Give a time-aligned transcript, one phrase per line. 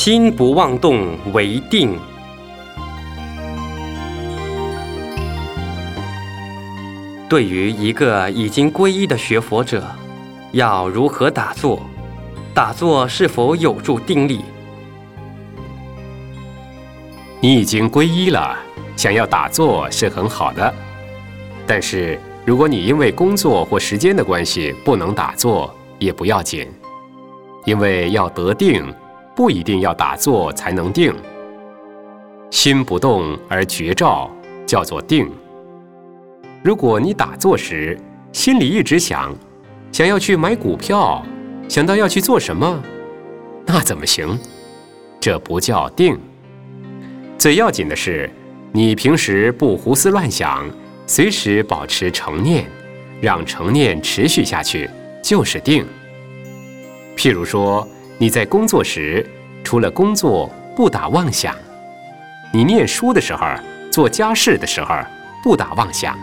[0.00, 1.98] 心不妄动为定。
[7.28, 9.82] 对于一个已经皈依的学佛者，
[10.52, 11.82] 要如何打坐？
[12.54, 14.42] 打坐是否有助定力？
[17.40, 18.56] 你已经皈依了，
[18.96, 20.72] 想要打坐是很好的。
[21.66, 26.68] 但是，如果你因为工作或时间的关系不能打坐，也不要紧，
[27.64, 28.94] 因为要得定，
[29.38, 31.14] 不一定要打坐才能定。
[32.50, 34.28] 心不动而觉照，
[34.66, 35.30] 叫做定。
[36.60, 37.96] 如果你打坐时
[38.32, 39.32] 心里一直想，
[39.92, 41.24] 想要去买股票，
[41.68, 42.82] 想到要去做什么，
[43.64, 44.36] 那怎么行？
[45.20, 46.18] 这不叫定。
[47.38, 48.28] 最要紧的是，
[48.72, 50.68] 你平时不胡思乱想，
[51.06, 52.66] 随时保持成念，
[53.20, 54.90] 让成念持续下去，
[55.22, 55.86] 就是定。
[57.16, 57.86] 譬如说，
[58.20, 59.24] 你在工作时，
[59.62, 61.54] 除了工作不打妄想；
[62.52, 63.46] 你念书的时候，
[63.92, 64.92] 做家事的时候
[65.40, 66.18] 不打妄想。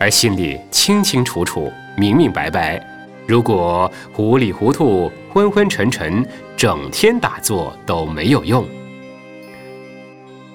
[0.00, 2.84] 而心里清清楚楚、明明白白。
[3.24, 8.66] 如果糊里糊涂、昏昏沉沉，整天打坐都没有用。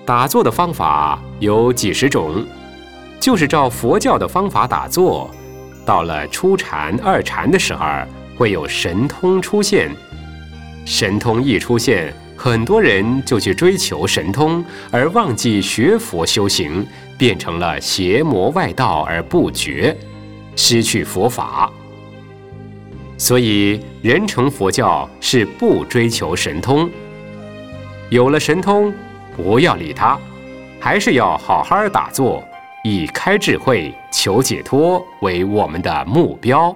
[0.06, 2.46] 打坐的方法有几十种，
[3.22, 5.34] 就是照佛教的方法打坐。
[5.86, 7.86] 到了初禅、二禅的时候，
[8.38, 9.90] 会有神通出现。
[10.88, 16.88] 神通一出现，很多人就去追求神通，而忘记学佛修行。
[17.18, 19.98] 变成了邪魔外道而不觉，
[20.56, 21.68] 失去佛法。
[23.18, 26.88] 所以人成佛教是不追求神通。
[28.12, 28.94] 有了神通，
[29.36, 30.16] 不要理他，
[30.80, 32.44] 还是要好好打坐，
[32.84, 36.74] 以开智慧求解脱为我们的目标。